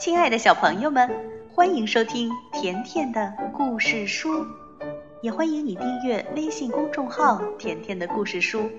[0.00, 1.10] 亲爱的小朋友们，
[1.52, 4.46] 欢迎收听甜甜的故事书，
[5.20, 8.70] 也欢迎你订阅微信公众号“甜甜的故事书”。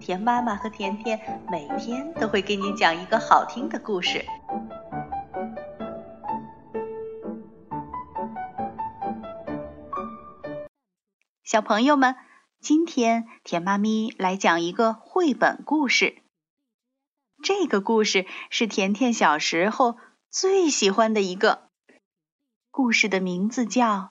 [0.00, 1.20] 甜妈妈和甜甜
[1.50, 4.24] 每天都会给你讲一个好听的故事。
[11.44, 12.16] 小朋友们，
[12.60, 16.22] 今天甜妈咪来讲一个绘本故事。
[17.42, 19.98] 这个故事是甜甜小时候。
[20.32, 21.68] 最喜欢的一个
[22.70, 23.84] 故事的名字叫《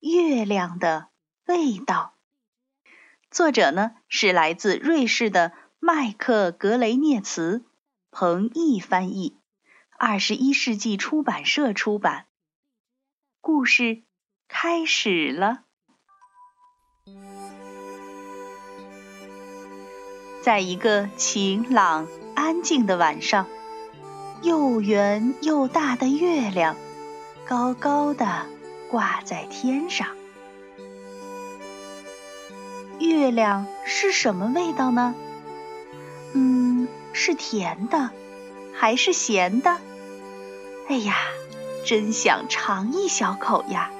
[0.00, 1.08] 月亮的
[1.46, 2.16] 味道》，
[3.30, 7.64] 作者呢是来自瑞士的麦克格雷涅茨，
[8.10, 9.38] 彭毅翻译，
[9.98, 12.26] 二十一世纪出版社出版。
[13.40, 14.02] 故事
[14.48, 15.64] 开始了，
[20.42, 23.46] 在一个晴朗安静的晚上。
[24.42, 26.74] 又圆又大的月亮，
[27.46, 28.46] 高高的
[28.90, 30.08] 挂在天上。
[32.98, 35.14] 月亮是什么味道呢？
[36.32, 38.10] 嗯，是甜的，
[38.74, 39.78] 还是咸的？
[40.88, 41.14] 哎呀，
[41.86, 43.92] 真想尝一小口呀！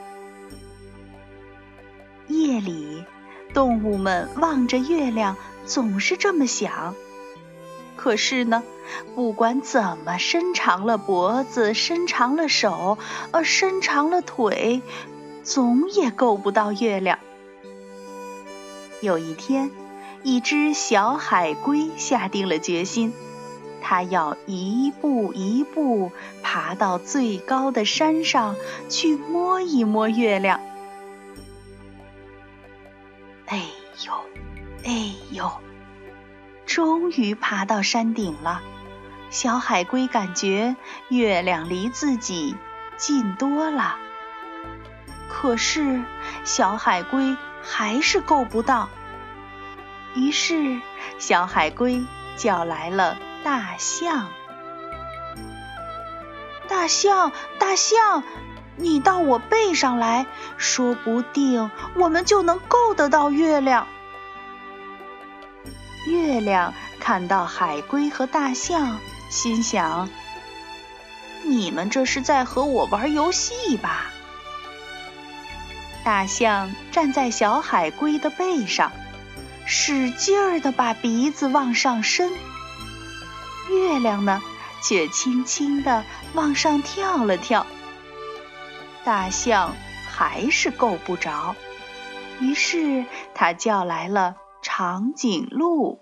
[2.27, 3.05] 夜里，
[3.55, 6.97] 动物们望着月亮，总是这么想。
[8.03, 8.65] 可是呢，
[9.15, 12.99] 不管怎么伸长了脖子，伸长了手，
[13.31, 14.83] 呃，伸长了腿，
[15.45, 17.21] 总也够不到月亮。
[19.03, 19.71] 有一天，
[20.25, 23.13] 一只小海龟下定了决心，
[23.81, 26.11] 它要一步一步
[26.43, 28.57] 爬到最高的山上
[28.89, 30.61] 去摸一摸月亮。
[33.47, 33.63] 哎
[34.05, 34.13] 呦，
[34.85, 35.49] 哎呦！
[36.73, 38.63] 终于爬到山顶了，
[39.29, 40.75] 小海龟感觉
[41.11, 42.57] 月亮离自己
[42.97, 43.97] 近多了。
[45.29, 46.03] 可是
[46.45, 48.89] 小海龟还是够不到。
[50.15, 50.81] 于是
[51.19, 52.07] 小海龟
[52.39, 54.29] 叫来了大象
[56.69, 58.23] ：“大象，大象，
[58.77, 60.25] 你到我背上来，
[60.57, 63.87] 说不定我们就能够得到月亮。”
[66.07, 68.99] 月亮看到海龟和大象，
[69.31, 70.09] 心想
[71.45, 74.13] ：“你们这是在和我玩游戏吧？”
[76.05, 78.91] 大象站在小海龟的背上，
[79.65, 82.33] 使劲儿地把鼻子往上伸。
[83.71, 84.43] 月亮呢，
[84.83, 86.05] 却轻轻地
[86.35, 87.65] 往上跳了跳。
[89.05, 89.75] 大象
[90.11, 91.55] 还是够不着，
[92.41, 93.05] 于是
[93.35, 94.37] 他叫来了。
[94.63, 95.99] 长颈鹿，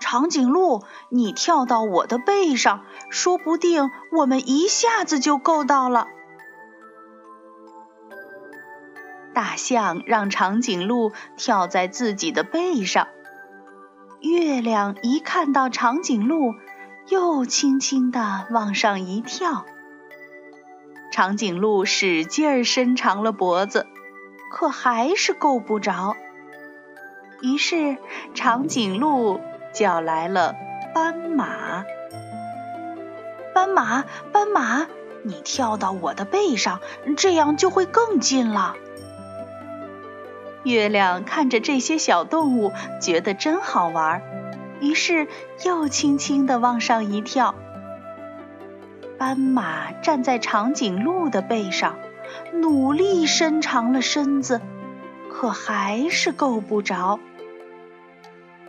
[0.00, 6.08] 长颈鹿，你跳到我的背上，说不定我们一下子就够到了。
[9.32, 13.06] 大象让长颈鹿跳在自己的背上，
[14.20, 16.54] 月亮一看到长颈鹿，
[17.06, 19.64] 又轻轻地往上一跳。
[21.12, 23.86] 长颈鹿使劲儿伸长了脖子。
[24.54, 26.14] 可还是够不着，
[27.42, 27.96] 于是
[28.34, 29.40] 长颈鹿
[29.72, 30.54] 叫来了
[30.94, 31.84] 斑马。
[33.52, 34.86] 斑马，斑马，
[35.24, 36.80] 你跳到我的背上，
[37.16, 38.76] 这样就会更近了。
[40.62, 44.22] 月亮看着这些小动物，觉得真好玩，
[44.80, 45.26] 于是
[45.64, 47.56] 又轻轻地往上一跳。
[49.18, 51.96] 斑马站在长颈鹿的背上。
[52.52, 54.60] 努力伸长了身子，
[55.30, 57.20] 可还是够不着。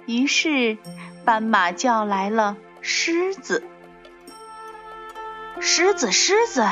[0.05, 0.77] 于是，
[1.23, 3.63] 斑马叫来了狮子
[5.59, 6.67] ：“狮子，狮子，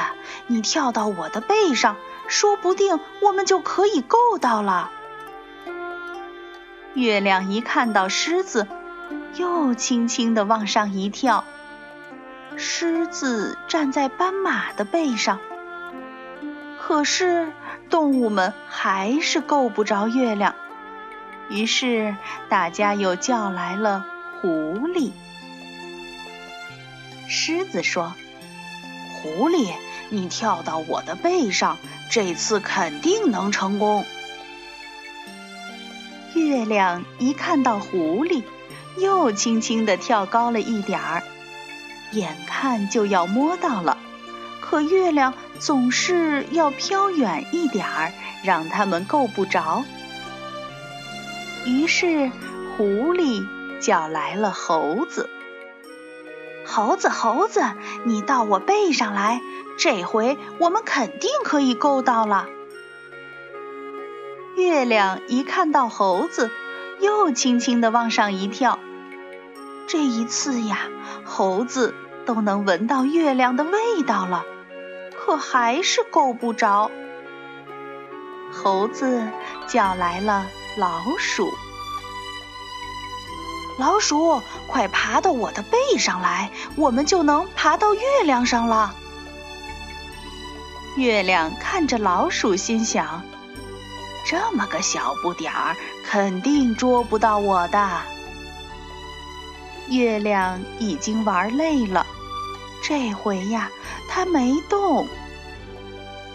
[0.47, 1.95] 你跳到我的背上，
[2.27, 4.91] 说不定我们就可以够到了。”
[6.93, 8.67] 月亮一看到狮子，
[9.35, 11.43] 又轻轻地往上一跳。
[12.55, 15.39] 狮子站在斑马的背上。
[16.85, 17.53] 可是，
[17.89, 20.53] 动物们还是够不着月亮。
[21.49, 22.13] 于是，
[22.49, 24.05] 大家又叫来了
[24.41, 24.49] 狐
[24.89, 25.13] 狸。
[27.29, 28.13] 狮子说
[29.15, 29.71] ：“狐狸，
[30.09, 31.77] 你跳到我的背上，
[32.11, 34.05] 这次肯定能成功。”
[36.35, 38.43] 月亮一看到狐狸，
[38.97, 41.23] 又轻轻地跳高了一点儿，
[42.11, 43.97] 眼看就要摸到了。
[44.59, 45.33] 可月亮
[45.63, 48.11] 总是要飘远一点儿，
[48.43, 49.85] 让他们够不着。
[51.65, 52.29] 于是，
[52.75, 53.47] 狐狸
[53.79, 55.29] 叫来了猴子。
[56.65, 57.63] 猴子，猴子，
[58.03, 59.39] 你到我背上来，
[59.77, 62.47] 这回我们肯定可以够到了。”
[64.57, 66.51] 月亮一看到猴子，
[66.99, 68.79] 又轻轻地往上一跳。
[69.87, 70.89] 这一次呀，
[71.23, 71.95] 猴子
[72.25, 74.43] 都能闻到月亮的味道了，
[75.25, 76.91] 可还是够不着。
[78.51, 79.25] 猴子
[79.67, 81.49] 叫来了老鼠
[83.79, 88.93] ：“老鼠，快爬到我的背上来，我们就能爬到月亮上了。”
[90.97, 93.23] 月亮看着老鼠，心想。
[94.25, 98.01] 这么个小不点儿，肯定捉不到我的。
[99.87, 102.05] 月亮已经玩累了，
[102.83, 103.71] 这回呀，
[104.09, 105.07] 它没动。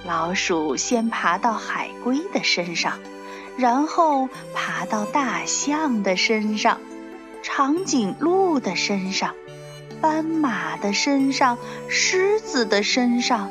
[0.04, 2.98] 老鼠先爬到海龟的身上，
[3.56, 6.80] 然后爬到大象的身上、
[7.42, 9.34] 长颈鹿的身上、
[10.00, 11.58] 斑马的身上、
[11.88, 13.50] 狮子的身上，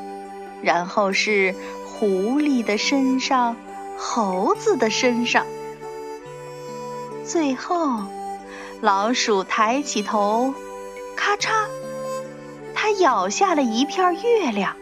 [0.64, 1.54] 然后是
[1.86, 3.56] 狐狸的身上。
[4.00, 5.44] 猴子的身上，
[7.26, 8.04] 最后，
[8.80, 10.54] 老鼠抬起头，
[11.16, 11.66] 咔嚓，
[13.00, 14.76] 咬下了一片月亮。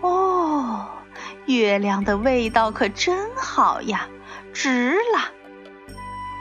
[0.00, 0.86] 哦，
[1.46, 4.08] 月亮的味道可真好呀，
[4.52, 5.30] 值了。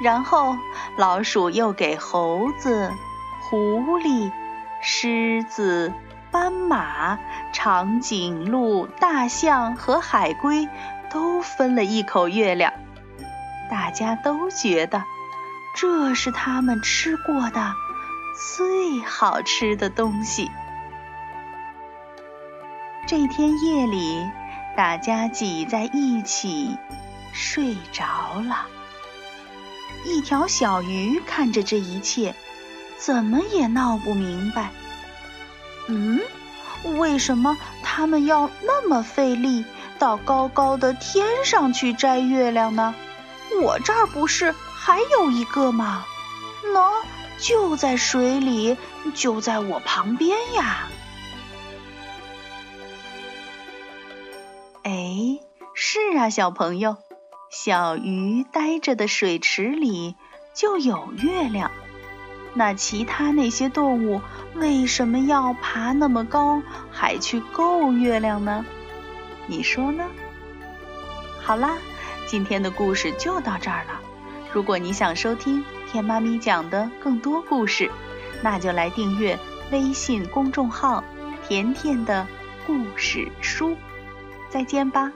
[0.04, 0.56] 然后，
[0.98, 2.92] 老鼠又给猴子、
[3.42, 4.32] 狐狸、
[4.82, 5.94] 狮子、
[6.32, 7.18] 斑马、
[7.54, 10.68] 长颈鹿、大象和海龟。
[11.12, 12.74] 都分了一口月亮，
[13.72, 15.02] 大家都觉得
[15.74, 17.74] 这是他们吃过的
[18.58, 20.52] 最好吃的东西。
[23.08, 24.28] 这天夜里，
[24.76, 26.76] 大家挤在一起
[27.32, 28.66] 睡着了。
[30.04, 32.34] 一条小鱼看着这一切，
[32.98, 34.72] 怎么也闹不明白。
[35.88, 36.20] 嗯，
[36.98, 39.64] 为什么他们要那么费力？
[40.00, 42.96] 到高高的天上去摘月亮呢？
[43.62, 46.04] 我这儿不是还有一个吗？
[46.74, 46.92] 喏，
[47.38, 48.76] 就在水里，
[49.14, 50.88] 就在我旁边呀。
[56.16, 56.96] 是啊，小朋友，
[57.52, 60.16] 小鱼待着的水池里
[60.54, 61.72] 就有月亮。
[62.54, 64.22] 那其他那些动物
[64.54, 68.66] 为什么要爬那么高，还去够月亮呢？
[69.48, 70.06] 你说呢？
[71.42, 71.76] 好啦，
[72.30, 74.00] 今天的故事就到这儿了。
[74.54, 77.92] 如果你想收听甜妈咪讲的更多故事，
[78.42, 79.38] 那就来订阅
[79.70, 81.04] 微信公众号
[81.46, 82.26] “甜甜的
[82.66, 83.76] 故事书”。
[84.50, 85.12] 再见吧。